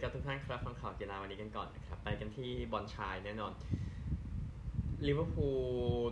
[0.00, 3.52] ดีครับทุกท่านครับฟังข่าวกีฬาวันนี้กันก่อนนะครับไปกันที่บอลชายแน่นอน
[5.06, 5.60] ลิเวอร์พูล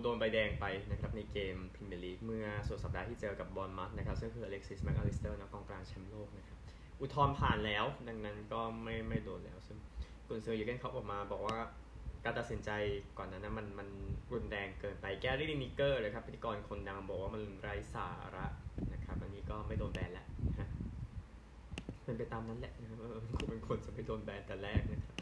[0.03, 6.59] โดนใบแดงไปนะครับในเกมพรีเมียร์ลีกเมื่อสุดสัปดาห์ที่เจอกับบอร์นมัธนะครับซึ่งคืออเล็กซิสแมคอลิสเตอร์นะกองกลางแชมป์โลกนะครับ
[7.01, 9.79] อุทธรณ์ผ่านแล้ว ดังนั้นก็ไม่ไม่โดนแล้วซึ่ง
[10.27, 11.59] กุนซือเยอร์เก้นเขาออกมาบอกว่า
[12.25, 12.71] การตัดสินใจ
[13.19, 13.89] ก่อนนั้นนะมันมัน
[14.33, 18.47] รุนแรงเกินไปแกรี่ลินิเกอร์เลยครับพิธีกรคนดังบอกว่ามันไร้สาระ
[18.93, 20.28] นะครับอันนี้ก็ไม่โดนแบนแล้ว
[22.09, 22.99] เป็นไปตามนั้นแหละนะครับ
[23.37, 25.15] คุณเป็นคนจะไม่โดนแบนแต่แรกนะครับ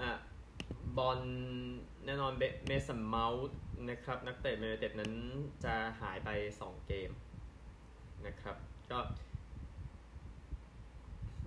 [0.00, 0.10] อะ
[0.96, 1.20] บอล
[2.06, 2.32] แน่นอน
[2.66, 3.58] เมสันเมาส์
[3.90, 5.12] นะครับ นักเตะแมนยูเต็ดนั้น
[5.64, 6.28] จะหายไป
[6.60, 7.10] 2 เกม
[8.26, 8.56] นะครับ
[8.90, 8.98] ก็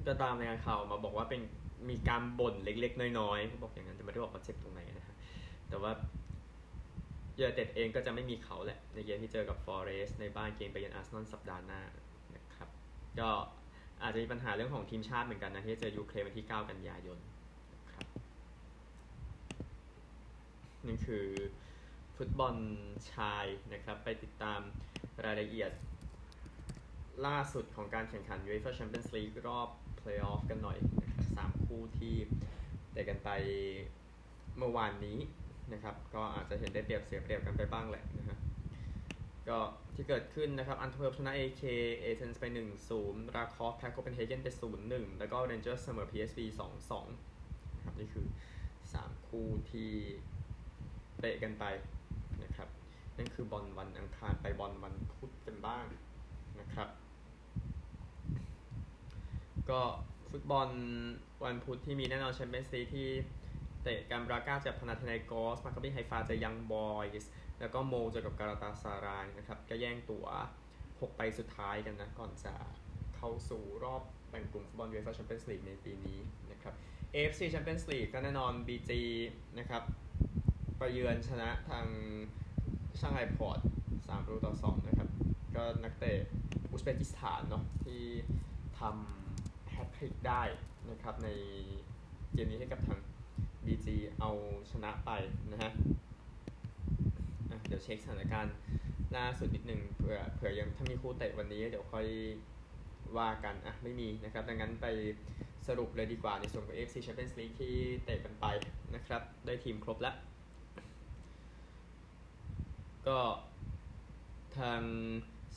[0.07, 1.41] ก็ตามในงานข่าวมาบอกว่าเป็น
[1.89, 5.15] มีการบ่นเล็กๆ น้อยๆเขาบอกอย่างนั้นแต่ไม่ได้บอกว่าเจ็บตรงไหนนะฮะ
[5.69, 5.91] แต่ว่า
[7.35, 11.81] เยอเต็ดเองก็จะไม่มีเขาแหละ ในเกมที่เจอกับฟอเรสในบ้านเกมไปยันอาร์เซนอลสัปดาห์หน้า
[12.35, 12.69] นะครับ
[13.19, 13.29] ก็
[14.01, 17.17] อาจจะมีปัญหาเรื่องของทีมชาติเหมือนกันนะ ที่จะเจอยูเครนวันที่ 9 กันยายน
[17.73, 18.07] นะครับ
[20.87, 21.27] นี่คือ
[22.15, 22.55] ฟุตบอล
[23.13, 24.59] ชายนะครับ ไปติดตาม
[25.25, 25.71] รายละเอียด
[27.25, 32.15] ล่าสุดของการแข่งขัน UEFA Champions League รอบ Playoff กันหน่อยนะครับสามคู่ที่
[32.91, 33.29] เตะกันไป
[34.57, 35.17] เมื่อวานนี้
[35.73, 38.24] นะครับ ก็อาจจะเห็นได้เปรียบเสียเปรียบกันไปบ้างแหละนะ
[39.49, 39.59] ก็
[39.95, 41.63] ที่เกิดขึ้นนะครับอันท์เวิร์ปชนะ AK
[41.99, 42.45] เอเธนส์ไป
[42.89, 44.47] 1-0 ราคอฟแพ้โคเปนเฮเกนไป
[44.83, 46.39] 0-1 แล้วก็เรนเจอร์เสมอ PSV
[46.89, 48.27] 2-2นะครับนี่คือ
[48.77, 49.89] 3 คู่ที่
[51.19, 51.63] เตะกันไป
[52.43, 52.69] นะครับ
[53.17, 55.85] นั่นคือบอลวันอังคารไปบอลวันพุธกันบ้าง
[56.59, 56.89] นะครับ
[59.69, 59.81] ก็
[60.31, 60.69] ฟุตบอล
[61.45, 63.07] วันพุธที่มีแน่นอนแชมเปี้ยนส์ลีกที่
[63.83, 70.27] เตะกันบราก้าเจอพานาธิไนกอสมัคคาบิไฮฟาเจอยังบอยส์ แล้วก็โมลด์เจอกับกาลาตาซารายนะครับ ก็แย่งตั๋ว
[70.73, 72.55] 6 ใบสุดท้ายกันนะ ก่อนจะ
[73.15, 76.19] เข้าสู่รอบแบ่งกลุ่มฟุตบอลยูเอฟ่าแชมเปี้ยนส์ลีกในปีนี้
[76.51, 76.73] นะครับ
[77.15, 78.91] AFC Champions League ก็แน่นอน BG
[79.59, 79.83] นะครับ
[80.77, 81.85] ไปเยือนชนะทาง
[82.99, 83.59] เซี่ยงไฮ้พอร์ต
[83.93, 85.09] 3ประตูต่อ2นะครับ
[85.55, 86.19] ก็นักเตะ
[86.71, 88.01] อุซเบกิสถานเนาะที่
[88.79, 90.43] ทำแฮตทริกได้
[90.89, 91.29] นะครับใน
[92.33, 92.99] เกมนี้ให้กับทาง
[93.65, 93.87] BG
[94.19, 94.31] เอา
[94.71, 95.11] ชนะไป
[95.51, 95.71] นะฮะ
[97.67, 98.55] เดี๋ยวเช็คสถานการณ์
[99.17, 102.07] ล่าสุดนิดนึงเผื่อเผื่อยังถ้ามีคู่เตะวันนี้เดี๋ยวค่อย
[103.17, 104.87] ว่ากันอะไม่มีนะครับ ดังนั้นไป
[105.67, 108.45] สรุปเลยดีกว่าในส่วนของ AFC Champions League ที่เตะกันไป
[108.95, 110.15] นะครับ ได้ทีมครบแล้ว
[113.07, 113.19] ก็
[114.57, 114.83] ทาง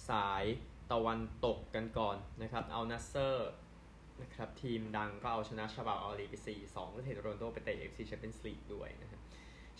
[0.09, 0.45] สาย
[0.93, 3.51] ตะวันตกกันก่อนนะครับ เอานัสเซอร์
[4.23, 6.35] นะครับ ทีมดังก็เอาชนะชาบาออลีไป
[6.67, 9.18] 4-2ก็เทโรนโดไปเตะ AFC Champions League ด้วยนะครับ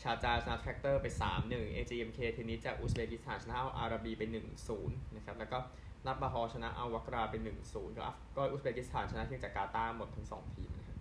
[0.03, 1.07] ชาจาชนะแทรกเตอร์ไป
[1.43, 4.23] 3-1 AGMK ทีนี้จากอุซเบกิสถานชนะอาอาราบีไป
[4.69, 5.59] 1-0 นะครับ แล้วก็
[6.07, 8.03] นับบาฮอชนะอาวักราเป็น1-0 ก็
[8.37, 10.99] ก็อุซเบกิสถานชนะทีมจากกาตาร์หมดทั้ง 2 ทีมนะครับ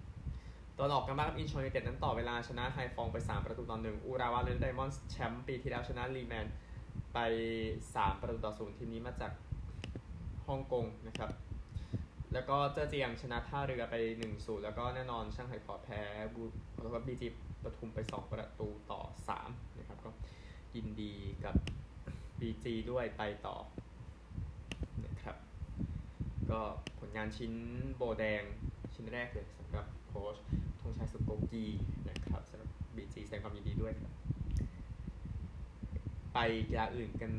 [0.77, 6.47] ตอนออกกันบ้างกับอินชอนยูเต็ดนั้นต่อเวลาชนะไฮฟองไป 3 ประตูต่อ1อูราวาเลนไดมอนด์แชมป์ปีที่แล้วชนะลีแมน
[7.13, 7.19] ไป
[7.73, 9.31] 3 ประตูต่อ0ทีมนี้มาจาก
[10.47, 11.29] ฮ่องกงนะครับ
[12.33, 13.95] แล้วก็เจอเจียงชนะท่าเรือไป
[14.29, 16.01] 1-0แล้วก็แน่นอนช่างไห่ขอแพ้
[16.33, 16.43] บู
[16.81, 17.27] แล้วก็บีจี
[17.63, 19.01] ปทุมไป 2 ประตูต่อ
[19.39, 20.09] 3นะครับก็
[20.75, 21.13] ยินดี
[21.45, 21.55] กับ
[22.39, 23.57] BG ด้วยไปต่อ
[25.05, 25.37] นะครับ
[26.51, 26.59] ก็
[26.99, 27.53] ผลงานชิ้น
[27.95, 28.43] โบแดง
[28.93, 30.37] ชิ้นแรกเลยสำหรับโค้ช
[30.79, 31.65] ธงชัยสุโกกี
[32.09, 34.13] นะครับสำหรับ BG แสดงความยินดีด้วยครับ
[36.33, 36.37] ไป
[36.69, 37.31] กีฬาอื่นกัน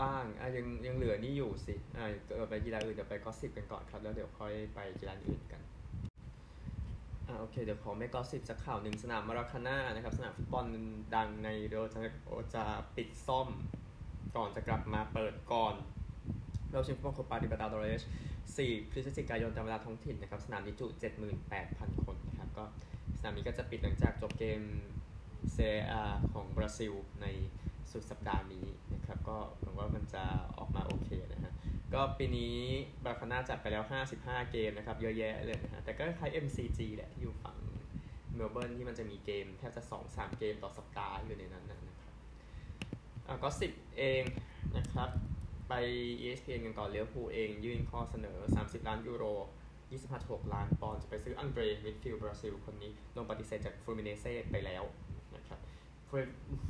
[0.00, 5.62] บ้างอะยังยังเหลือนี่อยู่สิอ่าเออไปกีฬาอื่นเดี๋ยวไปก็สิบกันก่อนครับ แล้วเดี๋ยวค่อยไปกีฬาอื่นกัน
[7.26, 10.66] อ่าโอเคเดี๋ยวขอไม่ก็สิบสักข่าวหนึ่งสนามมาราคาน่านะครับ สนามฟุตบอล
[11.16, 12.00] ดังในเรโอจะ
[12.54, 12.64] จะ
[12.96, 13.48] ปิดซ่อม
[14.36, 15.74] ก่อนจะกลับมาเปิดก่อน
[16.72, 18.02] เราชิงฟุตบอลโคปาดิบาตาโดเรส
[18.46, 20.86] 4พฤศจิกายนตามเวลาท้องถิ่นนะครับ สนามนี้จุ
[21.44, 22.64] 78,000 คนนะครับ ก็
[23.18, 24.60] สนามนี้ก็จะปิดหลังจากจบเกม
[25.52, 25.58] เซ
[25.90, 26.02] อา
[26.32, 26.92] ของบราซิล
[27.22, 27.26] ใน
[27.96, 30.24] สุดสัปดาห์นี้นะครับก็หวังว่ามันจะ
[30.58, 31.52] ออกมาโอเคนะฮะ
[31.94, 32.56] ก็ปีนี้
[33.04, 33.84] บาร์คาน่าจัดไปแล้ว
[34.16, 37.56] 55 เกมนะครับเยอะแยะเลยนะฮะแต่ก็คล้าย MCG แหละที่อยู่ฝั่ง
[38.34, 42.14] เมลเบิร์นที่มันจะมีเกมแทบจะ 2-3 เกมต่อสัปดาห์อยู่ในนั้นนะครับ
[43.26, 44.22] อ่าก็10เอง
[44.76, 45.10] นะครับ
[45.68, 45.74] ไป
[46.22, 49.24] ESPN กันก่อนเลี้ยวภูเองยื่นข้อเสนอ 30 ล้านยูโร
[49.90, 54.84] 25.6 ล้านปอนด์จะไปซื้ออังเดรมิดฟิลด์บราซิลคนนี้ลงปฏิเสธจากฟลูมิเนนเซ่ไปแล้ว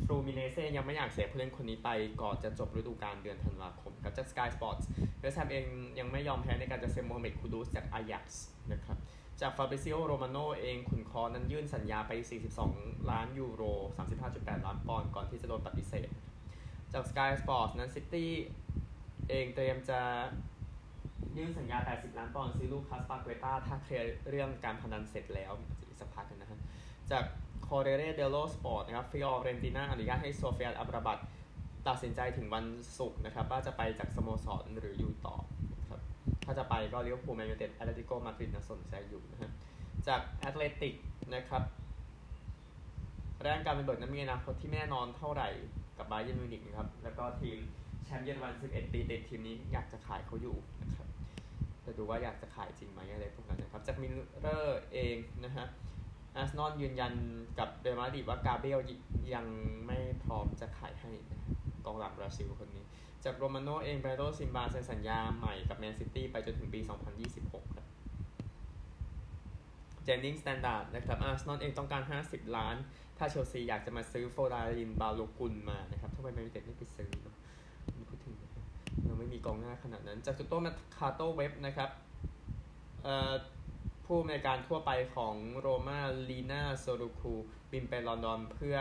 [0.04, 1.88] ฟลูมิเนนเซ่ยังไม่อยากเสียผู้เล่นคนนี้ไป
[2.22, 4.84] ก่อนจะจบฤดูกาลเดือนธันวาคมครับจาก Sky Sports
[5.20, 5.64] เวสแฮมเอง
[5.98, 8.98] ยังไม่ยอมแพ้ในการจะเซ็นโมฮัมเหม็ดคูดูสจากอายักส์นะครับ
[9.40, 12.12] จากฟาบริซิโอโรมาโนเองขุนค้อนั้นยื่นสัญญาไป
[12.60, 13.62] 42 ล้านยูโร
[14.16, 16.08] 35.8 ล้านปอนด์ก่อนที่จะโดนปฏิเสธ
[16.92, 18.30] จาก Sky Sports นั้นซิตี้
[19.28, 20.00] เองเตรียมจะ
[21.36, 25.52] ยื่นสัญญา 80 ล้านปอนด์ซื้อลูกคาสปาเกต้าถ้าเคลียร์เรื่องการพนันเสร็จแล้ว
[25.86, 26.60] อีกสักพักกันนะฮะ
[27.10, 27.24] จาก
[27.66, 31.18] คอร์ริเอเรเดลโลสปอร์ตนะครับฟิออเรนติน่าอนุญาตให้โซฟียานอัมราบัต
[31.88, 32.64] ตัดสินใจถึงวัน
[32.98, 35.36] ศุกร์นะครับ ว่าจะไปจากสโมสรหรืออยู่ต่อ
[35.90, 36.00] ครับ
[36.44, 39.50] ถ้าจะไปก็ลิเวอร์พูลแมนยูเต็ดแอตเลติโกมาดริดนะสนใจอยู่นะฮะ
[40.06, 40.94] จากแอตเลติก
[41.34, 41.62] นะครับ
[43.42, 45.48] แบงฌาแมงปาวาร์ดนั้นมีอนาคตที่ไม่แน่นอนเท่าไหร่
[45.98, 47.58] กับบาเยิร์นมิวนิกนะครับ แล้วก็ทีม
[48.04, 51.08] แชมป์เยอรมัน11ปีติดทีมนี้อยากจะขายเขาอยู่นะครับ
[51.84, 55.66] จะดูว่าอยากจะขายจริงไหมอะไรพวกนั้นนะครับ จากมิลเรอร์เองนะฮะ
[56.36, 57.12] อาร์เซนอลยืนยัน
[57.58, 58.80] กับเรอัลมาดริดว่ากาเบรียล
[59.34, 59.46] ยัง
[59.86, 61.10] ไม่พร้อมจะขายให้
[61.84, 62.84] กองหลังบราซิลคนนี้
[63.24, 66.80] จากโรมาโนเองแบร์นาร์โดซิลวาเซ็นสัญญาใหม่กับแมนซิตี้ไปจนถึงปี
[67.28, 67.86] 2026 ครับ
[70.04, 72.76] อีฟนิงสแตนดาร์ดนะครับอาร์เซนอลเองต้องการ 50 ล้าน
[73.18, 77.36] ถ้าเชลซีอยากจะมาซื้อโฟลารินบาโลกุนมานะครับทำไมแมนยูเต็ดไม่ไปซื้อเนาะ
[77.94, 78.64] ไม่พูดถึงนะครับ
[79.06, 81.90] เราไม่มีกองหน้าขนาดนั้น จากตุตโต้แมร์คาโต้เว็บนะครับ
[83.02, 83.32] เอ่อ
[84.06, 86.00] ผู้อำนวยการทั่วไปของโรมา
[86.30, 87.34] ลีนาซูลูคู
[87.72, 88.76] บินไปลอนดอนเพื่อ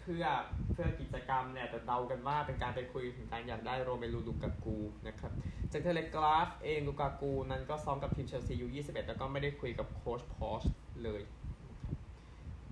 [0.00, 0.24] เพื่อ
[0.72, 5.32] เพื่อกิจกรรมเนี่ยแต่เดากันว่าเป็นการไปคุยถึงการอยากได้โรเมลูลูกากูนะครับ
[5.72, 10.62] จากเทเลกราฟเองลูกากูนั้นก็ซ้อมกับทีมเชลซี U21 แล้วก็ไม่ได้คุยกับโค้ชพอช
[11.04, 11.22] เลย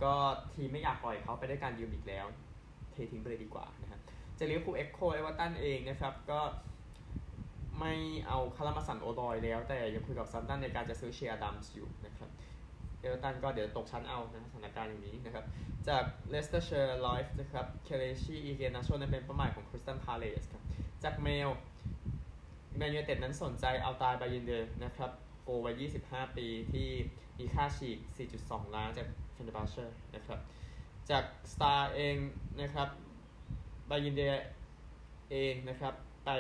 [0.03, 0.15] ก็
[0.55, 2.27] ทีมไม่อยากปล่อยเขาไปได้การยืมอีกแล้ว
[2.93, 4.01] เททิ้งไปเลยดีกว่านะครับ
[4.39, 6.41] จะเลี้ยวคูเอ็กโคเอเวอร์ตันเองนะครับก็
[7.81, 7.93] ไม่
[8.29, 12.31] เอาคารามาสันโอดอยแล้ว แต่ยังคุยกับซันตันในการจะซื้อเชียร์ดัมส์อยู่นะครับ
[13.01, 15.45] เอเวอร์ตันก็เดี๋ยวตกชั้นเอานะสถานการณ์อย่างนี้นะครับ
[15.89, 20.63] จากเลสเตอร์เชอร์ไลฟ์นะครับเคเลชีอีเกนาโชนั้นเป็นเป้าหมายของคริสตันพาเลสครับ
[21.05, 21.49] จากเมล
[22.77, 25.11] แมนยูเต็ดนั้นสนใจเอาตายบายินเดอร์นะครับ
[25.45, 26.89] โกลวัย25 ปีที่
[27.39, 27.99] มีค่าฉีก
[28.37, 30.39] 4.2 ล้านจากเฟนเดอร์บาเชอร์นะครับ
[31.11, 32.17] จากสตาร์เอง
[32.61, 32.89] นะครับ
[33.91, 34.45] บายินเดอร์
[35.31, 35.95] เองนะครับ
[36.25, 36.31] ไป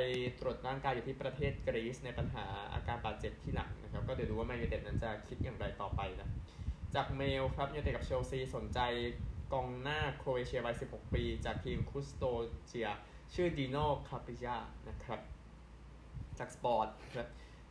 [0.40, 6.28] ตรวจร่างกายอยู่ที่ประเทศกรีซในปัญหาอาการบาดเจ็บที่หลังนะครับ ก็เดี๋ยวดูว่าแมนยูไนเต็ดนั้นจะคิดอย่างไรต่อไปนะ
[6.94, 8.80] จากเมลครับยูไนเต็ดกับเชลซีสนใจ
[9.52, 12.24] กองหน้าโครเอเชียวัย 16 ปี จากทีมคุสโต
[12.66, 12.88] เจีย
[13.34, 13.76] ชื่อดีโน
[14.08, 14.56] คาปิยา
[14.88, 15.20] นะครับ
[16.38, 17.28] จากสปอร์ตครับ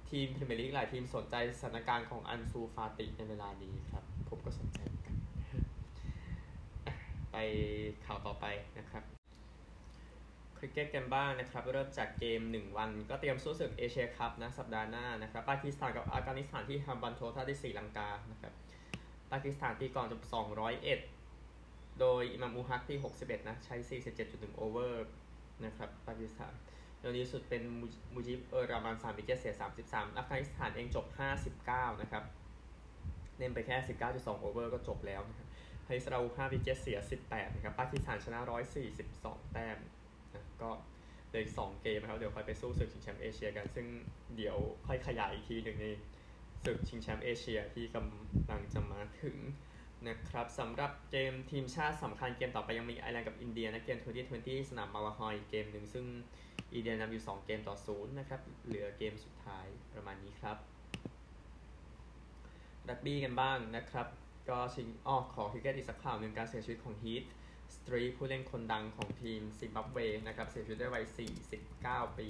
[0.10, 5.16] ทีมพรีเมียร์ลีกหลายทีมสนใจสถานการณ์ของอันซูฟาติในเวลานี้ครับ ผมก็สนใจเหมือนกัน
[7.32, 7.36] ไป
[8.06, 8.46] ข่าวต่อไป
[8.78, 9.19] นะครับ
[10.60, 18.54] คริกเก็ตกันบ้างนะครับ เริ่มจากเกม 1 วัน ก็เตรียมสู้ศึกเอเชียคัพนะสัปดาห์หน้านะครับปากีสถานกับอัฟกานิสถานที่ฮัมบันโตตาที่ศรีลังกานะครับ
[19.32, 20.24] ปากีสถานตีก่อนจบ
[21.32, 23.76] 201 โดยอิมามอุลฮักที่ 61 นะ ใช้
[24.22, 25.06] 47.1 over
[25.66, 26.54] นะครับปากีสถาน
[27.00, 27.64] โดยดีสุดเป็น
[28.14, 29.54] มูจิบเออร์ราห์มาน3 wicket เสีย
[29.86, 31.06] 33อัฟกานิสถานเองจบ
[31.54, 32.24] 59 นะครับ
[33.38, 33.76] เล่นไปแค่
[34.08, 35.48] 19.2 over ก็จบแล้วนะครับ
[35.86, 38.40] ฮาริสราอูฟ 5 wicket เสีย 18 นะครับปากีสถานชนะ
[38.96, 39.78] 142 แต้ม
[40.64, 40.72] ก็
[41.30, 43.88] เหลือสองเกมนะครับ เดี๋ยวค่อยไปสู้ศึกชิงแชมป์เอเชียกัน ซึ่ง
[44.38, 44.58] เดี๋ยว
[44.88, 45.88] ค่อยขยายอีกทีหนึ่งใน
[46.66, 49.38] ศึกชิงแชมป์เอเชียที่กำลังจะมาถึง
[50.08, 53.98] นะครับสำหรับเกมทีมชาติสำคัญเกมต่อไปยังมีไอร์แลนด์กับอินเดียนะเกม
[54.34, 56.06] 2020 สนามมาลาไฮด์เกมหนึ่งซึ่ง
[56.74, 60.58] อินเดียนำอยู่ 2 เกมต่อศูนย์นะครับ เหลือเกมสุดท้ายประมาณนี้ครับ
[62.90, 64.08] รักบี้กันบ้างนะครับ
[64.50, 67.24] ก็ชิงอ้อขอคริกเก็ตอีกสักข่าวหนึ่งการเสียชีวิตของฮีธ
[67.76, 71.06] สตรีคผู้เล่นคนดังของทีมซิมบับเวนะครับเสียชีวิตด้วยวัย
[71.66, 72.28] 49 ปี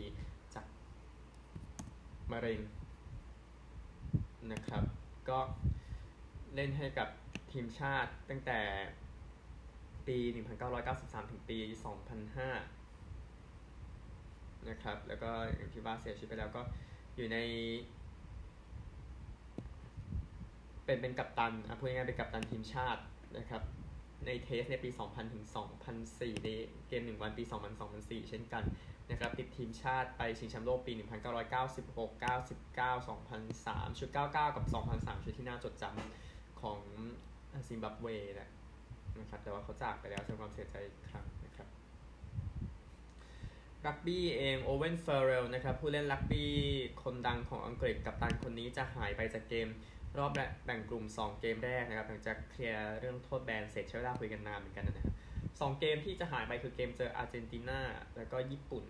[0.54, 0.66] จาก
[2.32, 2.60] มะเร็ง
[4.52, 4.84] นะครับ
[5.30, 5.40] ก็
[6.56, 7.08] เล่นให้กับ
[7.52, 8.60] ทีมชาติตั้งแต่
[10.08, 10.18] ปี
[10.76, 11.72] 1993 ถึงปี 2005
[14.70, 16.62] นะครับ แล้วก็อย่างที่ว่าเสียชีวิตไปแล้วก็
[17.16, 17.38] อยู่ใน
[20.86, 23.02] เป็นเป็นกัปตันอะพูดง่ายๆเป็นกัปตันทีมชาติ
[23.38, 23.62] นะครับ
[24.26, 25.46] ในเทสในปี 2000 ถึง
[25.96, 26.50] 2004 ใน
[26.88, 28.64] เกม 1 วันปี 2000 2004 เช่นกัน
[29.10, 31.02] นะครับติดทีมชาติไปชิงแชมป์โลกปี 1996 99
[33.10, 36.80] 2003 ชุด 99 กับ 2003 ชุดที่น่าจดจำของ
[37.68, 38.08] ซิมบับเว
[38.40, 38.50] นะ
[39.20, 41.68] นะครับแต่ว่าเขาจากไปแล้วแสดงความเสียใจอีกครั้งนะครับ
[43.86, 46.52] รักบี้เองโอเวนฟาร์เรลนะครับผู้เล่นรักบี้
[47.04, 49.68] คนดังของอังกฤษกัปตันคนนี้จะหายไปจากเกม
[50.18, 50.32] รอบ
[50.66, 55.14] แบ่งกลุ่ม 2 เกมแรกนะครับหลังจากเคลียร์เรื่องโทษแบนเสร็จใช้เวลาคุยกันนานเหมือนกันนะครับ
[55.60, 57.80] สองเกมที่จะหายไปคือเกมเจออาร์เจนตินา
[58.18, 58.86] แล้วก็ญี่ปุ่น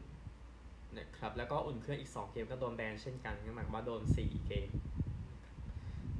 [0.97, 4.69] นะครับแล้วก็อุ่นเครื่องอีก 2 เกมก็โดนแบนเช่นกันก็หมายความว่าโดน 4 เกม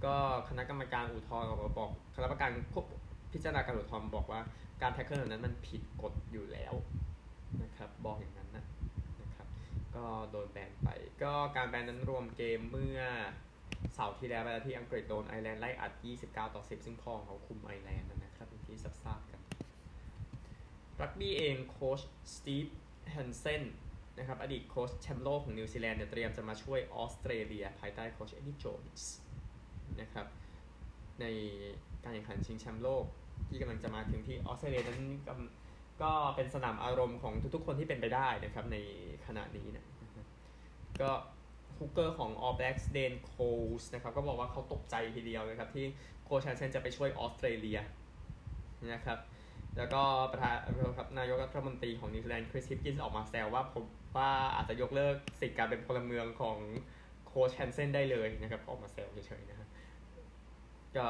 [0.06, 0.16] ก็
[0.50, 2.86] คณะกรรมการอุทธรณ์ออกมาบอกคณะกรรมการควบ
[3.34, 4.42] พิจารณาการอุทธรณ์บอกว่า
[4.82, 6.74] การ tackle เหล่านั้นมันผิดกฎอยู่แล้ว
[7.62, 8.66] นะครับบอกอย่างนั้นนะ
[9.22, 9.48] นะครับ
[9.96, 10.90] ก็โดนแบนไป
[11.24, 13.00] ก็การแบนนั้นรวมเกมเมื่อ
[13.94, 15.92] เสาร์ที่แล้วไปแล้วที่อังกฤษโดนไอร์แลนด์ไล่อัด
[16.24, 19.42] 29 ต่อ 10 ซึ่งพ่อของเขาคุมไอร์แลนด์นะครับเป็นที่ทราบกัน
[21.02, 22.00] รักบี้เองโค้ช
[22.36, 22.66] สตีฟ
[23.12, 23.64] แฮนเซน
[24.18, 29.12] นะครับอดีตโค้ชแชมป์โลกของนิวซีแลนด์เนี่ยเตรียมจะมาช่วยออสเตรเลีย ภายใต้โค้ชเอ็ดดี้โจนส์
[30.02, 30.28] นะครับ
[31.22, 31.26] ใน
[32.04, 33.06] การแข่งขันชิงแชมป์โลก
[33.50, 35.02] ที่กำลังจะมาถึงที่ออสเตรเลียนั้น
[36.02, 38.78] ก็เป็นสนามอารมณ์ของทุกๆคนที่เป็นไปได้นะครับใน
[39.28, 39.86] ขณะนี้นะ
[41.02, 41.12] ก็
[41.80, 43.34] hooker ของ All Blacks เดนโคล
[43.82, 45.86] ส์นะครับก็บอกว่าเขาตกใจทีเดียวนะครับที่
[46.26, 47.80] โค้ชแฮนเซนจะไปช่วยออสเตรเลีย
[48.94, 49.20] นะครับ
[49.78, 50.56] แล้วก็ประธาน
[50.98, 53.86] ครับนายกรัฐมนตรีของนิวซีแลนด์คริสฮิปกินส์ออกมาแซวว่าผม
[54.18, 56.58] ว่าอาจจะยกเลิกสิทธิการเป็นพลเมืองของ
[57.28, 59.68] โค้ชแฮนเซนได้เลยนะครับออกมาแซวเฉยๆนะฮะ
[60.96, 61.06] ก็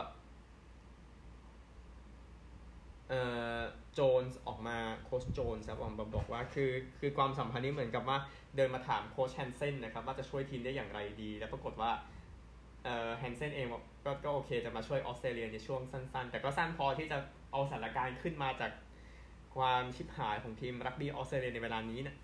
[3.94, 8.18] โจนส์ออกมาโค้ชโจนส์ครับออกมาบอกว่าคือคือความสัมพันธ์นี้เหมือนกับว่า
[8.56, 11.92] เดินมาถามโค้ชแฮนเซนนะครับว่าจะช่วยทีมได้อย่างไรดี แล้วปรากฏว่า
[12.84, 13.68] เอ่อแฮนเซนเอง
[14.06, 17.18] ก็ก็โอเคจะมาช่วยออสเตรเลียในช่วงสั้นๆ แต่ก็สั้นพอที่จะ
[17.52, 18.72] เอาสถานการณ์ขึ้นมาจาก
[19.56, 22.16] ความชิบหายของทีมรักบี้ออสเตรเลียในเวลานี้นะ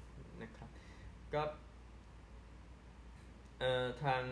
[0.42, 0.70] นะครับ
[1.34, 1.42] ก็
[3.60, 4.24] เอ่อทาง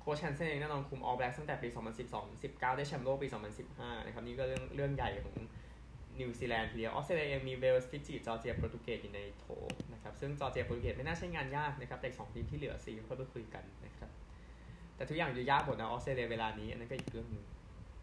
[0.00, 1.68] โค้ชแฮนเซนเองแน่นอนคุม All Blacks ตั้งแต่ปี
[2.06, 3.28] 2012 19 ได้แชมป์โลกปี
[3.66, 5.34] 2015 นะครับ นี่ก็เรื่องเรื่องใหญ่ของ
[6.20, 9.46] นิวซีแลนด์ทีเดียวออสเตรเลียยังมีเวลส์ฟิจิจอร์เจียโปรตุเกสอยู่ในโถ
[9.92, 14.10] นะครับซึ่งจอร์เจียโปรตุเกสไม่น่าใช่งานยากนะครับแต่สองทีมที่เหลือสี่ค่อยไปคุยกันนะครับ
[14.96, 17.44] แต่ทุกอย่างอยู่ยากหมดนะออสเตรเลียเวลานี้อันนั้นก็อีกเรื่องหนึ่ง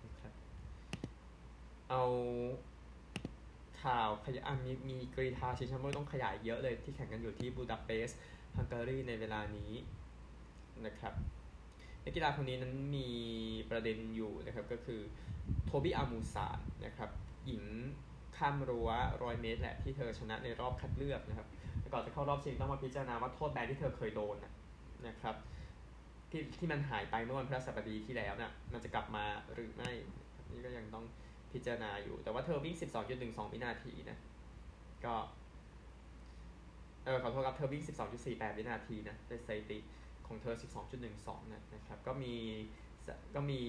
[0.05, 0.33] นะครับ
[1.89, 2.03] เอา
[3.81, 8.17] ข่าวขยายมีมีกรีธาชิงแชมป์โลกต้องขยายเยอะเลยที่แข่งกันอยู่ที่บูดาเปสต์
[8.55, 9.71] ฮังการีในเวลานี้
[10.85, 11.13] นะครับ
[12.03, 13.09] นักกีฬาคนนี้นั้นมี
[13.69, 14.99] ประเด็นอยู่นะครับก็คือ
[15.65, 17.09] โทบี้อามูซานนะครับ
[17.45, 17.63] หญิง
[18.37, 18.89] ข้ามรั้ว
[19.23, 21.47] ร้อยเมตรแหละที่เธอชนะในรอบคัดเลือกนะครับ
[21.79, 24.37] แต่ก่อนจะเข้ารอบชิงต้องมาพิจารณาว่าโทษแบนที่เธอเคยโดน
[25.07, 25.35] นะครับ
[26.31, 29.91] ที่ที่มันหายไปเมื่อวันพฤหัสบดีที่แล้วนะ่ะมันจะกลับมาหรือไม่
[30.51, 31.05] นี่ก็ยังต้อง
[31.53, 32.75] พิจารณาอยู่ แต่ว่าเธอวิ่ง
[33.13, 34.17] 12.12 วินาทีนะ
[35.05, 35.13] ก็
[37.05, 37.83] เออขอโทษครับเธอวิ่ง
[38.19, 39.79] 12.48 วินาทีนะในสถิติ
[40.27, 40.55] ของเธอ
[41.03, 42.33] 12.12 นะนะครับ ก็มี
[43.35, 43.61] ก็มี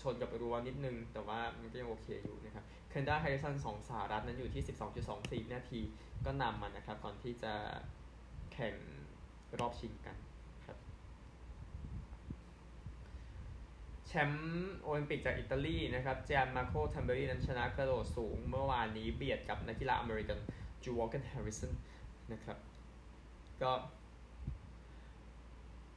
[0.00, 4.62] ชนกับรัวนิดนึง แต่ว่ามันก็ยังโอเคอยู่นะครับเคนด้าไฮริสันสองสหรัฐนั้นอยู่ที่
[5.48, 5.80] 12.24นาที
[6.24, 7.52] ก็นำมันนะครับ ก่อนที่จะ
[8.52, 8.74] แข่ง
[9.58, 10.16] รอบชิงกัน
[10.66, 10.78] ครับ
[14.06, 20.38] แชมป์โอลิมปิกจากอิตาลีนะครับเจนมาโคทัมเบอรี่นั้นชนะกระโดดสูงเมื่อวานนี้เบียดกับนักกีฬาอเมริกัน
[20.82, 21.72] จูวอลเกนแฮร์ริสัน
[22.32, 22.58] นะครับ
[23.62, 23.70] ก็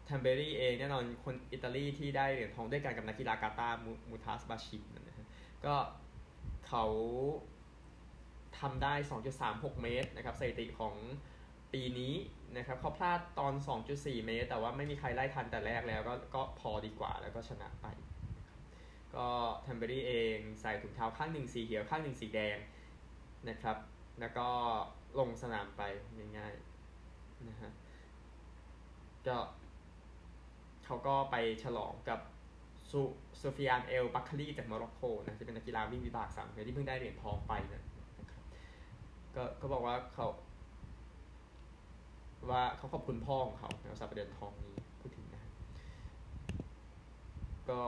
[0.10, 3.70] ทัมเบรี่เองแน่นอนคนอิตาลีที่ได้เหรียญทองด้วยกันกับนักกีฬากาตา
[4.10, 5.28] มูทาสบาชิมนะฮะ
[5.66, 5.76] ก็
[6.68, 6.86] เขา
[8.60, 8.94] ทำได้
[9.40, 10.96] 2.36 เมตรนะครับสถิติของ
[11.74, 12.14] ปีนี้
[12.58, 13.54] นะครับเขาพลาดตอน
[13.90, 17.88] 2.4 เมตร แต่ว่าไม่มีใครไล่ทันแต่แรกแล้วก็ก็พอดีกว่าแล้วก็ชนะไป
[19.16, 19.28] ก็
[19.66, 22.58] ทัมเบรี่เองใส่ถุงเท้าข้างหนึ่งสีเขียวข้างหนึ่งสีแดง
[23.50, 23.78] นะครับ
[24.20, 24.48] แล้วก็
[25.20, 25.82] ลงสนามไป
[26.38, 27.72] ง่ายๆนะฮะ
[29.28, 29.38] ก็
[30.86, 32.20] เขาก็ไปฉลองกับ
[32.90, 33.00] ซู
[33.40, 37.84] ซูฟิยานเอลบัคคาลีจากโมร็อกโกนะที่เป็นนักกีฬาวิ่งวิบากสามคนที่เพิ่งได้เหรียญทองไปนะ
[39.36, 40.28] ก็เขาบอกว่าเขา
[42.50, 45.44] ว่าเขาขอบคุณพ่อของเขาในสำหรับเหรียญทองนี้พูดถึงนะ
[47.70, 47.82] ก็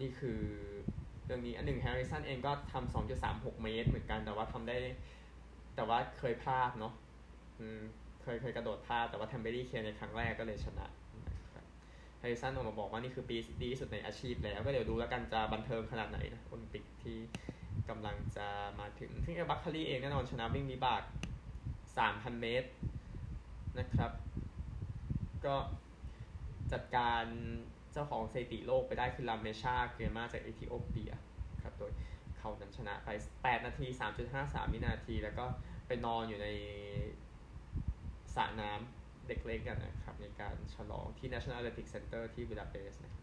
[0.00, 0.40] นี่คือ
[1.24, 4.76] เรื่องนี้อันหนึ่งแฮร์ริสันเองก็ทำสองจุดสามหกเมตรเหมือนกันแต่ว่าทำได้
[5.76, 6.92] แต่ว่าเคยพลาดเนาะ
[8.22, 10.86] เคยเคยกระโดดพลาดแต่ว่าแทมเบรี่ clear ในครั้งแรกก็เลยชนะ
[12.20, 17.18] แฮริสันออกมาบอกว่านี่คือปีดีที่สุดในอาชีพแล้ว ก็เดี๋ยวดูแล้วกันจะบันเทิงขนาดไหนนะโอลิมปิกที่
[17.88, 18.48] กำลังจะ
[18.80, 21.02] มาถึง ซึ่งบัคคาลีเองแน่นอนชนะวิ่งวิบาก
[21.72, 22.68] 3,000 เมตร
[23.78, 24.10] นะครับ
[25.44, 25.56] ก็
[26.72, 27.24] จัดการ
[27.92, 31.12] เจ้าของสถิติโลกไปได้คือลาเมชาเกอร์มาจากเอธิโอเปีย
[31.62, 31.92] ครับโดย
[32.38, 33.86] เขานั้นชนะไป 8 นาที
[34.30, 35.44] 3.53วินาที แล้วก็
[35.86, 36.48] ไปนอนอยู่ใน
[38.34, 43.14] สระน้ำเด็กเล็กกันนะครับ ในการฉลองที่ National Athletic Center ที่บูดาเปสต์นะ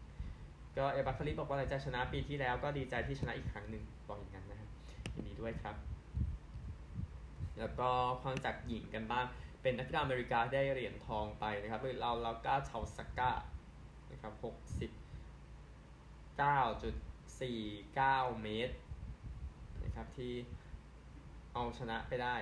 [0.76, 4.68] ก็เอบัคคารีบอกว่าหลังจากชนะปีที่แล้วก็ดีใจที่ชนะอีกครั้งหนึ่งบอกอย่างนั้นนะครับ
[5.14, 5.76] ยินดีด้วยครับ
[7.58, 7.88] แล้วก็
[8.22, 9.26] ความจากหญิงกันบ้าง
[9.62, 13.30] เป็นนักกีฬาอเมริกาได้เหรียญทองไปนะครับเราเราก้าชาวสก้า
[14.10, 14.90] นะครับหกสิบ
[16.38, 16.94] เก้าจุด
[17.40, 17.60] สี่
[17.94, 18.74] เก้าเมตร
[19.84, 20.32] นะครับที่
[21.54, 22.36] เอาชนะไปได้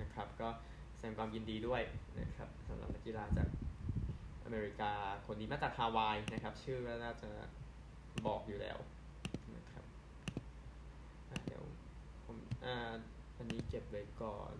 [0.00, 0.48] นะครับ ก็
[1.00, 1.82] แสดงความยินดีด้วย
[2.20, 3.48] นะครับสำหรับนักกีฬาจาก
[4.44, 4.92] อเมริกา
[5.26, 7.30] คนนี้มาจากฮาวายนะครับ ชื่อก็น่าจะ
[8.26, 8.78] บอกอยู่แล้ว
[9.56, 9.84] นะครับ
[11.46, 11.62] เดี๋ยว
[12.24, 12.92] ผมอ่า
[13.36, 14.54] อันนี้เก็บไว้ก่อน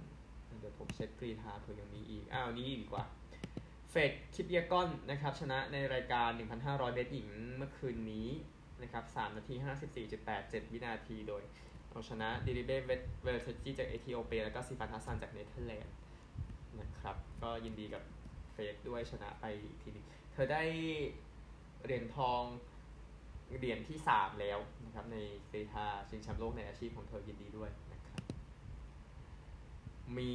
[0.61, 3.05] เดี๋ยวผมเช็คกรีธาเผื่อยังมีอีก อ้าวนี้ดีกว่า
[3.91, 6.29] เฟธคิปเยกอนนะครับ ชนะในรายการ
[6.63, 8.29] 1,500 เมตรหญิงเมื่อคืนนี้
[8.83, 9.55] นะครับ3นาที
[10.15, 11.43] 54.87 วินาทีโดย
[11.91, 12.71] เอาชนะดิริเบ
[13.23, 15.95] เวลเทจิจากเอธิโอเปีย แล้วก็ซิฟานฮัสซันจากเนเธอร์แลนด์
[16.81, 18.03] นะครับ ก็ยินดีกับ
[18.53, 19.45] เฟธด้วยชนะไป
[19.83, 20.63] ทีนึงเธอได้
[21.85, 22.43] เหรียญทอง
[23.59, 25.17] เหรียญที่สามแล้วนะครับ ใน
[25.49, 28.23] กรีฑาชิงแชมป์โลกในอาชีพของเธอยินดีด้วยนะครับ
[30.19, 30.33] มี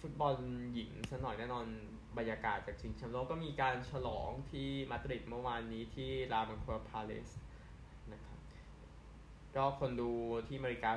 [0.00, 0.34] ฟุตบอล
[0.72, 1.66] หญิงสหน่อยแน่นอน
[2.18, 7.30] บรรยากาศจากชิงแชมป์โลกก็มีการฉลองที่มาดริดเมื่อวานนี้ที่ลาบังคัวพาเลส
[8.12, 8.38] นะครับ
[9.56, 10.10] ก็คนดู
[10.46, 10.90] ที่อเมริกา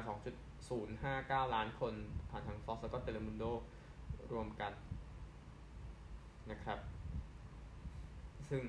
[0.70, 1.94] 2.059 ล้านคน
[2.30, 3.44] ผ่านทาง Fox แล้วก็เตเลมุนโด
[4.34, 4.72] รวมกัน
[6.52, 6.80] นะครับ
[8.50, 8.62] ซึ่ง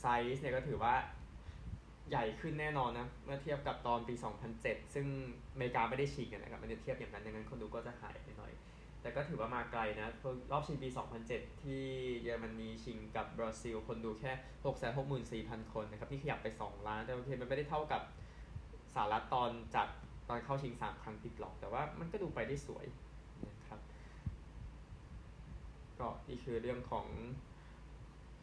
[0.00, 0.04] ไซ
[0.34, 0.94] ส์เนี่ยก็ถือว่า
[2.10, 4.14] ใหญ่ขึ้นแน่นอนนะ เมื่อเทียบกับตอนปี
[4.54, 5.06] 2007 ซึ่ง
[5.52, 8.52] อเมริกาไม่ได้ชิงนะครับ มันจะเทียบอย่างนั้นดังนั้นคนดูก็จะหายไปหน่อย
[9.02, 10.08] แต่ก็ถือว่ามาไกลนะ
[10.52, 10.88] รอบชิงปี
[11.26, 11.82] 2007 ที่
[12.22, 14.32] เยอรมนีชิงกับบราซิล คนดูแค่
[15.52, 18.02] 664,000 คนนะครับ นี่ขยับไป 2 ล้าน แต่โอเคมันไม่ได้เท่ากับ
[18.94, 19.88] สหรัฐตอนจัด
[20.28, 22.86] ตอนเข้าชิง 3 ครั้งติดหรอก แต่ว่ามันก็ดูไปได้สวย
[26.00, 27.06] ก็นี่คือเรื่องของ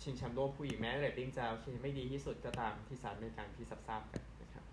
[0.02, 4.66] ชิงแชมป์โลกผู้หญิงแม้เรตติ้งจะโอเคไม่ดีที่สุดก็ตามที่สหรัฐอเมริกาที่ทราบกันนะครับ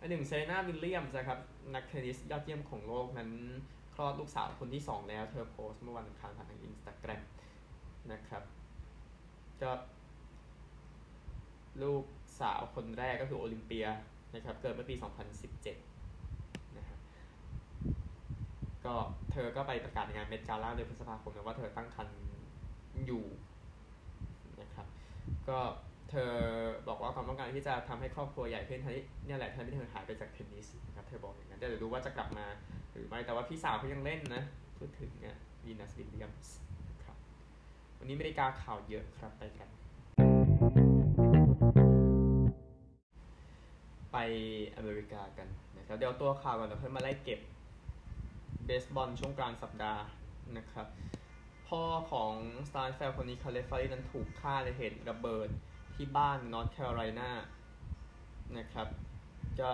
[0.00, 1.38] อันหนึ่งเซนาวิลเลียมนะครับ
[1.74, 3.30] นักเทนนิสยอดเยี่ยมของโลกนั้น
[3.94, 7.22] คลอดลูกสาวคนที่ 2 แล้วเธอโพสต์เมื่อวันอังคารผ่านทางอินสตาแกรม
[8.12, 8.42] นะครับ
[9.62, 9.70] ก็
[11.82, 12.04] ลูก
[12.40, 13.86] สาวคนแรกก็คือโอลิมเปีย
[14.34, 15.89] นะครับเกิดเมื่อปี 2017นะครับ
[18.86, 18.94] ก็
[19.32, 22.14] เธอก็ไปประกาศในงานเมดกาล่าเดือนพฤษภาคมนะว่าเธอตั้งครรภ์
[23.06, 23.24] อยู่
[24.60, 24.86] นะครับ
[25.48, 25.58] ก็
[26.10, 26.32] เธอ
[26.88, 32.46] บอกว่าความต้องการที่จะทำให้ครอบครัวใหญ่ขึ้นที่นี่แหละทำให้เธอหายไปจากเทนนิสนะครับเธอบอกอย่างนั้นเดี๋ยวดูว่าจะกลับมา
[32.92, 34.42] หรือไม่แต่ว่าพี่สาวเขายังเล่นนะ
[34.78, 36.56] พูดถึงเนี่ยวีนัสวิลเลียมส์
[37.04, 37.16] ครับ
[37.98, 39.68] วันนี้อเมริกาข่าวเยอะครับไปกัน
[44.12, 44.16] ไป
[44.76, 47.40] อเมริกากันนะครับเดี๋ยวตัวข่าวก่อนเดี๋ยวเพิ่มมาไล่เก็บ
[48.70, 50.02] บสบอลช่วงกลางสัปดาห์
[50.56, 50.86] นะครับ
[51.68, 52.32] พ่อของ
[52.68, 55.48] สไตล์แฟลคนนี้คาเลบฟาร์ลีย์นั้นถูกฆ่าในเหตุระเบิด
[55.94, 57.30] ที่บ้านนอร์ทแคโรไลนา
[58.58, 58.88] นะครับ
[59.60, 59.70] ก็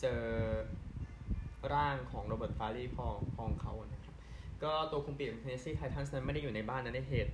[0.00, 0.22] เจอ
[1.74, 4.14] ร่างของโรเบิร์ตฟาร์ลีย์พ่อพ่อของเขานะครับ
[4.62, 7.32] ก็ตัวคุมปีกของเทนเนสซีไททันส์นั้นไม่ได้อยู่ในบ้านนั้นในเหตุ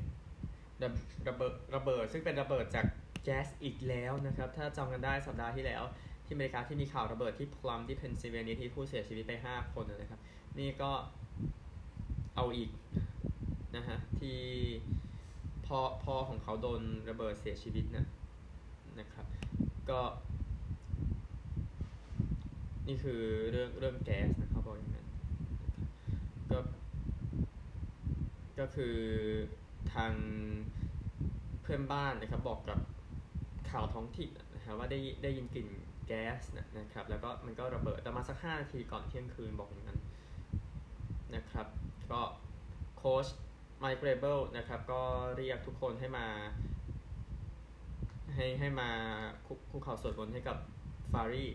[0.82, 0.90] ระ
[1.28, 2.86] ระเบิดระเบิด ซึ่งเป็นระเบิดจาก
[3.24, 5.82] แก๊สอีกแล้วนะครับ ถ้าจำกันได้สัปดาห์ที่แล้ว
[6.26, 10.20] ที่อเมริกาที่มีข่าวระเบิดที่พลัมที่เพนซิลเวเนียที่ผู้เสียชีวิตไป 5 คนนะครับ
[10.60, 10.92] นี่ก็
[12.36, 12.70] เอาอีก
[13.76, 14.38] นะฮะที่
[15.66, 18.06] พ่อพ่อของเขาโดนระเบิดเสียชีวิตนะ
[19.00, 19.26] นะครับ
[19.90, 20.00] ก็
[22.88, 25.06] นี่คือเรื่องเรื่องแก๊สนะครับบอกอย่างนั้น
[26.50, 26.58] ก็
[28.58, 28.96] ก็คือ
[29.94, 30.12] ทาง
[31.62, 32.78] เพื่อนบ้านนะครับบอกกับ
[33.70, 35.68] ข่าวท้องถิ่นนะครับว่าได้ได้ยินกลิ่น
[36.06, 36.40] แก๊ส
[36.78, 39.97] นะครับ แล้วก็มันก็ระเบิดประมาณสัก 5 นาทีก่อนเที่ยงคืนบอกอย่างนั้น
[41.34, 41.66] นะครับ
[42.12, 42.20] ก็
[42.96, 43.26] โค้ช
[43.78, 45.02] ไมค์เวรเบิลนะครับ ก็
[45.36, 46.26] เรียกทุกคนให้มา
[48.34, 48.90] ให้ให้มา
[49.46, 50.56] คุกคุกเข่าสวดมนต์ให้กับ
[51.12, 51.46] ฟาร์ลีย์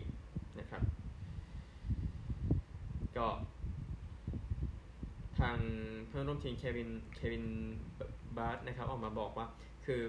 [0.58, 0.82] นะครับ
[3.16, 3.28] ก็
[5.38, 5.58] ทาง
[6.08, 9.46] เพื่อนร่วมทีมเควินเควินไบอาร์ดนะครับ ออกมาบอกว่า
[9.86, 10.00] คือ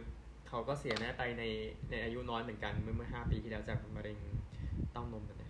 [0.47, 1.43] เขาก็เสียแม่ไปใน
[1.91, 4.17] ในอายุน้อยเหมือนกันเมื่อเมื่อห้าปีที่แล้วจากมะเร็ง
[4.91, 5.44] เต้านมนะ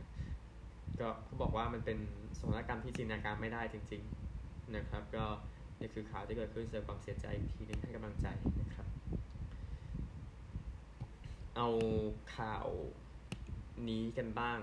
[1.02, 1.98] ก็เขาบอกว่ามันเป็น
[2.40, 4.04] สถานการณ์ที่จินตนาการไม่ได้จริง
[4.38, 5.26] ๆนะครับ ก็
[5.80, 8.28] นี่คือข่าวที่เกิดขึ้นแสดงความเสียใจอีกทีนึงให้กำลังใจ
[8.62, 8.88] นะครับ
[11.56, 11.68] เอา
[12.38, 12.68] ข่าว
[13.90, 14.60] นี้กันบ้าง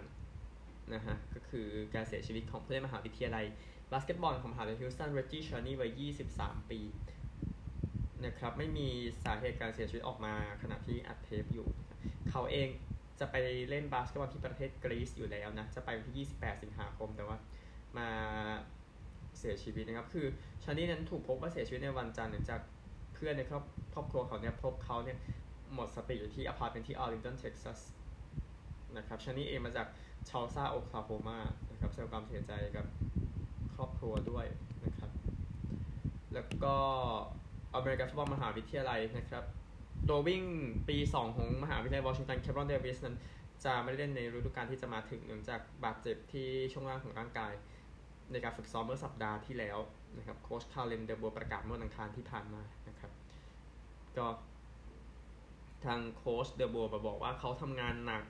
[0.94, 3.46] นะฮะก็คือการเสียชีวิตของผู้เล่นมหาวิทยาลัย
[3.92, 6.02] บาสเกตบอลของมหาวิทยาลัยฮิวสตันเรจจี้ชาร์นี่วัย
[6.36, 6.80] 23 ปี
[8.24, 8.88] นะครับไม่มี
[9.24, 11.68] สาเหตุการเสียชีวิตออกมาขณะที่อัดเทปอยู่
[12.30, 12.68] เขาเอง
[13.22, 13.36] จะไป
[13.70, 17.36] เล่นบาสเกตบอลที่ประเทศกรีซอยู่แล้วนะ จะไปวันที่ 28 สิงหาคม แต่ว่า
[17.98, 18.08] มา
[19.38, 20.26] เสียชีวิตนะครับ คือ
[20.64, 22.60] ชานี่นั้นถูกพบว่าเสียชีวิตในวันจันทร์เนื่องจาก
[23.14, 25.18] เพื่อนในครอบครอบครัวเขาเนี่ยพบเขาเนี่ย
[25.74, 27.80] หมดสติอยู่ที่อพาร์ตเมนต์ที่อาร์ลิงตันเท็กซัส
[28.96, 29.86] นะครับชานี่เองมาจาก
[30.28, 31.38] ทัลซาโอคลาโฮมา
[31.70, 32.86] นะครับแสดงความเสียใจกับ
[33.74, 34.46] ครอบครัวด้วย
[34.84, 35.10] นะครับ
[36.34, 36.74] แล้วก็
[37.74, 39.44] อเมริกันฟุตบอลมหาวิทยาลัยนะครับ
[40.08, 40.42] ตัววิ่ง
[40.88, 43.16] ปี 2 ของมหาวิทยาลัยวอชิงตันแคเมรอนเดวิสนั้น
[43.64, 47.52] จะไม่ได้เล่นในฤดูกาลที่จะมาถึงเนื่องจากบาดเจ็บที่ช่วงล่างของร่างกาย
[48.32, 49.78] ในการฝึกซ้อมเมื่อสัปดาห์ที่แล้ว
[50.18, 53.12] นะครับโค้ชคาร์เลนเดอร์บัวประกาศเมื่อวันอังคารที่ผ่านมานะครับ
[54.16, 54.26] ก็
[55.84, 58.24] ทางโค้ชเดอบัวร์บอกว่าเขาทำงานหนัก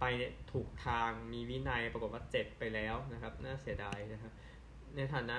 [0.00, 0.04] ไป
[0.52, 4.32] ถูกทางมีวินัยปรากฏว่าเจ็บไปแล้วนะครับ น่าเสียดายนะครับ
[4.96, 5.38] ในฐานะ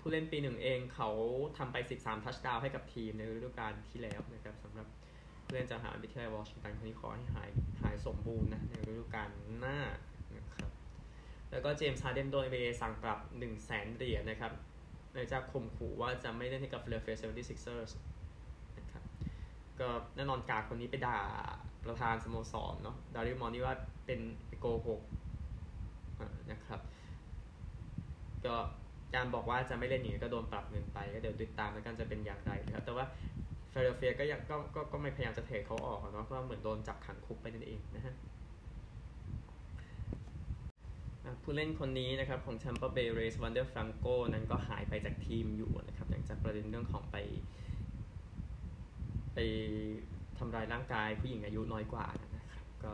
[0.00, 1.10] ผู้เล่นปีหนึ่งเองเขา
[1.58, 4.86] ทำไป 13 ทัชดาวให้กับทีมในฤดูกาลที่แล้วนะครับสำหรับ
[5.50, 7.50] ผู้เล่นจากหาวิทยาลัยวอชิงตันคนนี้ขอให้หาย
[7.82, 9.78] หายสมบูรณ์นะในฤดูกาลหน้า
[10.36, 10.70] นะครับ
[11.50, 14.52] แล้วก็เจมส์ฮาร์เดนโดน NBA สั่งปรับ 1 0 0 0 0แสนเหรียญนะครับ
[15.12, 17.92] เนื่องจากข่มขู่ว่าจะไม่เล่นให้กับ Philadelphia 76ers
[18.78, 19.02] นะครับ
[19.80, 21.18] ก็แน่นอนกาคนนี้ไปด่า
[21.84, 23.74] ประธานสโมสรเนาะดาริมอนนี่ว่า
[24.06, 24.20] เป็น
[24.60, 25.00] โกหก
[26.52, 26.80] นะครับ
[28.46, 28.56] ก็
[29.14, 33.04] การบอกว่าจะไม่เล่นอย่างนี้ก็โดนปรับเงินไป ก็เดี๋ยวติดตามแล้วกันจะเป็นอย่างไรนะครับแต่ว่า
[33.70, 38.14] เฟลเฟียก็ยังก็ก็ก็ไม่พยายามจะเทเขาออกเนาะก็เหมือนโดนจับขังคุกไปนั่นเองนะฮะ
[41.42, 47.16] ผู้เล่นคนนี้นะครับของ Tampa Bay Rays Wander Franco นั้นก็หายไปจากทีมอยู่นะครับหลังจากประเด็นเรื่องของไป
[49.34, 49.38] ไป
[50.38, 52.06] ทำร้ายร่างกายผู้หญิงอายุน้อยกว่า
[52.36, 52.92] นะครับก็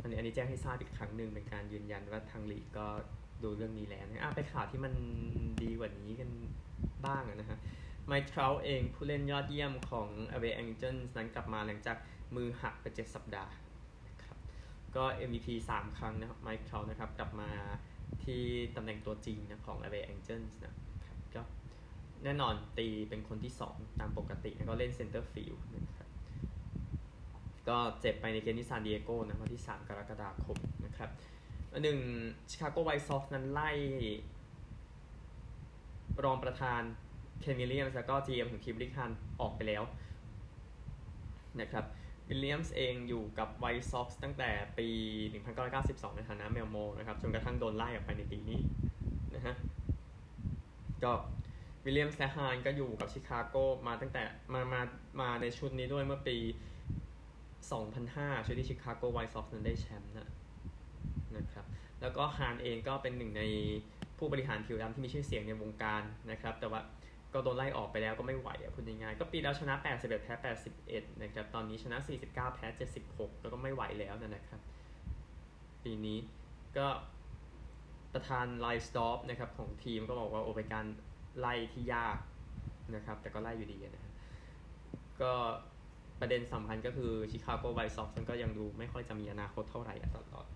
[0.00, 2.86] อันนี้อันนี้แจ้งให้ทราบอีกครั้งหนึ่งเป็นการยืนยันว่าทางลีกก็
[3.42, 4.92] ดูเรื่องนี้แล้วนะไปข่าวที่มัน
[5.62, 6.30] ดีกว่านี้กัน
[7.06, 7.58] บ้างนะฮะ
[8.06, 11.96] ไมค์ทราเองผู้เล่นยอดเยี่ยมของ a w a y Angels นั้นกลับมาหลังจาก
[12.36, 13.52] มือหักไป 7 สัปดาห์
[14.08, 14.36] นะครับ
[14.96, 17.50] ก็ MVP 3 ครั้งนะครับไมค์ทรานะครับกลับมา
[18.24, 18.42] ที่
[18.76, 20.72] ตำแหน่งตัวจริงนะของ a w a y Angels นะ
[21.06, 21.42] ครับก็
[22.24, 26.08] แน่นอนตีเป็นคนที่ 2 ตามปกตินะก็เล่น center field นะครับ
[27.68, 31.10] ก็เจ็บไปในเกมที่ซานดิเอโกนะวันที่ 3 กรกฎาคมนะครับ
[31.82, 31.98] หนึ่ง
[32.50, 33.70] ชิคาโกไวท์ซ็อกซ์นั้นไล่
[36.24, 36.82] รองประธาน
[37.40, 39.82] เคนวิลเลียมส์แล้วก็ GM ของทีมริคฮานออกไปแล้ว
[41.60, 41.84] นะครับ
[42.28, 44.88] วิลเลียมส์เองอยู่กับไวท์ซ็อกซ์ตั้งแต่ปี
[45.52, 48.60] 1992 ในฐานะแมวมองนะครับจนกระทั่งโดนไล่ออกไปในปีนี้
[49.34, 49.54] นะฮะ
[51.02, 51.12] ก็
[51.84, 54.22] วิลเลียมส์และฮานก็อยู่กับชิคาโกมาตั้งแต่
[54.52, 54.80] มามา
[55.20, 56.36] มาในชุดนี้ด้วยเมื่อปี
[57.62, 60.28] 2005 ชุดที่ชิคาโกไวท์ซ็อกซ์นั้นได้แชมป์นะ
[61.36, 61.64] นะครับ
[62.00, 63.42] แล้วก็ฮานเองก็เป็นหนึ่งใน
[64.18, 66.80] ผู้บริหารผิวดำที่มีชื่อเสียงในวงการนะครับ แต่ว่า
[67.36, 70.34] ก็โดนไล่ออกไปแล้วก็ไม่ไหวอะพูดง่ายๆก็ปีแล้วชนะ 81 แพ้
[70.78, 72.66] 81 นะครับ ตอนนี้ชนะ 49 แพ้
[73.04, 74.60] 76 แล้วก็ไม่ไหวแล้วนะครับ
[75.84, 76.18] ปีนี้
[76.76, 76.86] ก็
[78.14, 80.86] ประธานไรน์สดอร์ฟนะครับของทีมก็บอกว่าโอเป็นการ
[81.38, 82.18] ไล่ที่ยาก
[82.94, 84.12] นะครับ แต่ก็ไล่อยู่ดีนะครับ
[85.22, 85.32] ก็
[86.20, 90.46] ประเด็นสำคัญก็คือชิคาโกไวท์ซ็อกซ์ก็ยังดูไม่ค่อยจะมีอนาคตเท่าไหร่ตลอด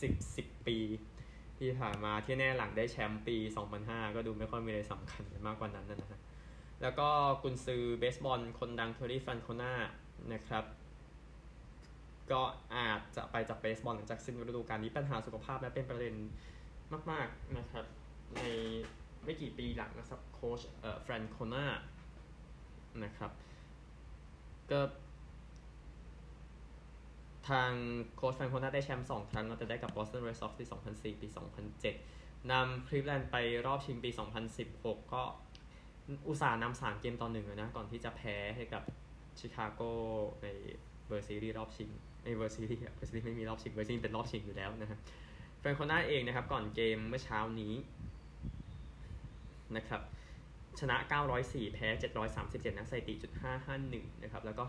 [0.00, 0.78] สิบสิบปี
[1.60, 3.36] ที่ผ่านมาที่แน่หลังได้แชมป์ปี
[3.76, 6.20] 2005 ก็ดูไม่ค่อยมีอะไรสำคัญมากกว่านั้นนะฮะ
[6.82, 7.08] แล้วก็
[7.42, 9.72] กุนซือเบสบอลคนดังเทอร์รี่แฟรนโคนา
[10.32, 10.64] นะครับ
[12.32, 12.40] ก็
[12.74, 16.14] อาจจะไปจากเบสบอลหลังจากสิ้นฤดูกาลนี้ปัญหาสุขภาพและเป็นประเด็น
[17.10, 17.84] มาก ๆ นะครับ
[18.34, 18.40] ใน
[19.24, 21.66] ไม่กี่ปีหลังนะครับโค้ชเอ่อแฟรนโคนา
[23.04, 23.30] นะครับ
[24.70, 24.80] ก็
[27.48, 27.70] ทาง
[28.16, 31.28] โค้ชแฟรนโคนาได้แชมป์สองครั้งแต่ได้กับบอสตันเรดซ็อกซ์ปี 2004 ปี
[31.88, 34.10] 2007 นำคลีฟแลนด์ไปรอบชิงปี
[34.56, 35.22] 2016 ก็
[36.28, 38.82] อุตสาห์นำสามเกมต่อหนึ่งเลยนะ ก่อนที่จะแพ้ให้กับ
[39.38, 39.82] ชิคาโก
[40.42, 40.46] ใน
[41.08, 41.88] World Series รอบชิง
[42.24, 47.74] ใน World Series World Series ไม่มีรอบชิง World Series เป็นรอบชิงอยู่แล้วนะครับฟรานโคนาเองนะครับ ก่อนเกมเมื่อเช้านี้
[49.76, 50.02] นะครับ
[50.80, 50.96] ชนะ
[51.36, 51.88] 904 แพ้
[52.34, 53.32] 737 นะสถิติจุด
[53.78, 54.64] 551 นะครับ แล้วก็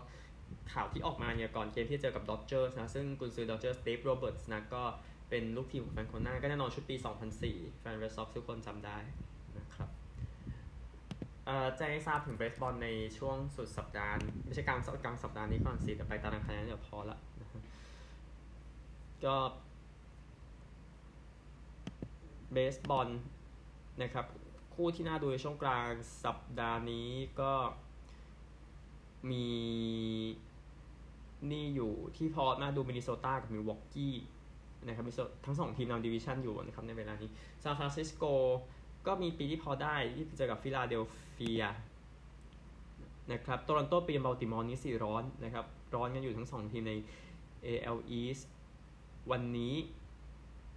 [0.72, 4.82] ข่าวที่ออกมาเนี่ยก่อนเกมที่เจอกับดอจเจอร์สนะซึ่งกุนซือดอจเจอร์สตีฟโรเบิร์ตส์นะก็
[5.30, 6.96] เป็นลูกทีมของฟรานโคนาก็แน่นอนชุดปี
[7.38, 8.98] 2004 แฟนเรดซ็อกทุกคนจำได้
[9.58, 9.88] นะครับ
[11.76, 12.88] แจ้งให้ทราบถึงเบสบอลใน
[13.18, 17.18] ช่วงสุดสัปดาห์ไม่ใช่กลางกลางสัปดาห์นี้ก่อนสิแต่ไปตารางคะแนนเดี๋ยวพอละ
[19.24, 19.36] ก็
[22.52, 23.08] เบสบอล
[24.02, 24.26] นะครับ
[24.74, 25.90] คู่ที่น่าดูในช่วงกลาง
[26.24, 27.08] สัปดาห์นี้
[27.40, 27.52] ก็
[29.30, 29.46] มี
[31.50, 34.14] นี่อยู่ที่พอนะดูมินนิโซตากับมิลวอกกี้
[34.86, 35.04] นะครับ
[35.44, 37.30] ทั้งสองทีมนำดิวิชันอยู่นะครับในเวลานี้
[37.62, 38.24] ซานฟรานซิสโก
[39.06, 41.02] ก็มีปีที่พอได้ที่เจอกับฟิลาเดล
[41.34, 41.62] เฟีย
[43.32, 46.92] นะครับโตลอนโตปีบัลติมอร์นี้สี่ร้อนนะครับ ร้อนกันอยู่ทั้งสองทีมใน
[47.66, 48.42] AL East
[49.30, 49.74] วันนี้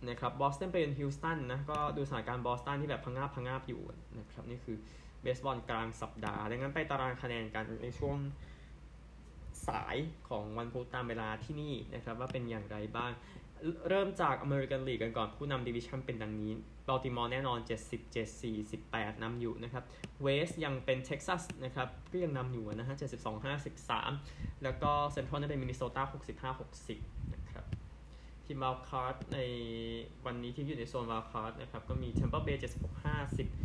[0.09, 3.81] นะครับบอสตันเป็นฮิลสตันนะ ก็ดูสถานการณ์บอสตันที่แบบพังงาบพังงาบอยู่
[4.19, 4.77] นะครับ นี่คือ
[5.25, 8.17] เบสบอลกลางสัปดาห์ ดังนั้นไปตารางคะแนนกันในช่วง
[9.67, 9.97] สาย
[10.29, 13.11] ของวันพุธตามเวลาที่นี่นะครับว่าเป็นอย่างไรบ้าง
[13.89, 16.51] เริ่มจากอเมริกันลีกกันก่อนผู้นำดิวิชั่นเป็นดังนี้
[16.87, 17.59] บอลติมอร์แน่นอน
[18.21, 19.83] 77 48นำอยู่นะครับ
[20.21, 23.43] West ยังเป็นเท็กซัสนะครับก็ยังนำอยู่นะฮะ 72
[24.03, 26.03] 53 แล้วก็เซนทรัลนั่นเป็นมินนิโซตา
[26.51, 26.59] 65
[26.91, 27.34] 60นะครับ
[28.45, 29.39] ทีม Wild Card ใน
[30.25, 33.05] วันนี้ที่อยู่ในโซน Wild Card นะครับ ก็มีเทมเปอร์เบย์76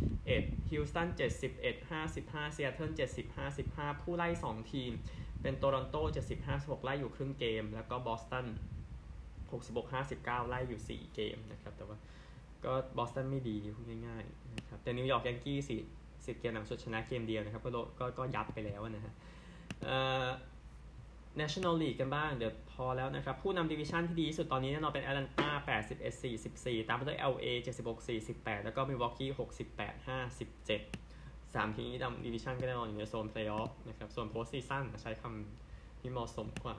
[0.01, 1.07] 51ฮิวสตัน
[1.47, 2.91] 71 55ซีแอตเทิล
[3.27, 4.91] 70 55ผู้ไล่2ทีม
[5.41, 8.45] เป็นโตรอนโต70 56ไล่อยู่ครึ่งเกม แล้วก็บอสตัน
[9.21, 11.97] 66 59ไล่อยู่4เกมนะครับ แต่ว่า
[12.65, 15.77] ก็บอสตันไม่ดีพูดง่ายๆนะครับ แต่นิวยอร์กแยงกี้ส์
[16.25, 19.13] สิบเกมหลังสุดชนะเกมเดียวนะครับ ก็ก็ก็ยับไปแล้วนะฮะ
[21.39, 25.49] National League กันบ้าง เดี๋ยวพอแล้วนะครับ ผู้นำดิวิชันที่ดีที่สุดตอนนี้แน่นอนเป็น Atlanta
[25.99, 29.31] 81 44ตามไปด้วย LA 76 48 แล้วก็ Milwaukee
[29.69, 36.75] 68 57สามทีมที่นำดิวิชันก็แน่นอนอยู่ในโซนเพลย์ออฟนะครับ ส่วน postseason ใช้คำที่เหมาะสมกว่า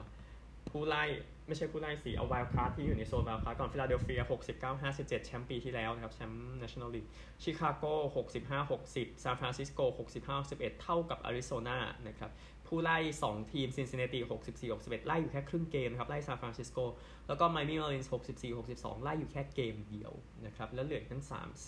[0.69, 1.03] ผู้ไล่
[1.47, 4.21] ไม่ใช่ผู้ไล่สิเอา Wild Card ที่อยู่ในโซน Wild Card ก่อนฟิลาเดลเฟีย
[4.59, 7.09] 69 57 แชมป์ปีที่แล้วนะครับแชมป์ National League
[7.43, 7.85] ชิคาโก
[8.25, 9.79] 65 60ซานฟรานซิสโก
[10.19, 12.31] 65 61 เท่ากับอาริโซนานะครับ
[12.73, 16.79] ผู้ไล่ 2 ทีมซินซินเนติ64 61 ไล่อยู่แค่ครึ่งเกมนะครับ ไล่ซานฟรานซิสโก
[17.27, 20.11] แล้วก็ไมอามีมาร์ลินส์64 62 ไล่อยู่แค่เกมเดียว
[20.45, 21.23] นะครับ แล้วเหลือทั้ง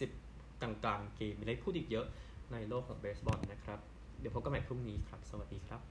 [0.10, 2.06] 30 กลางๆ เกม มีอะไรพูดอีกเยอะ
[2.52, 3.80] ในโลกของเบสบอลนะครับ
[4.20, 5.82] เดี๋ยวพบกันใหม่พรุ่งนี้ครับ สวัสดีครับ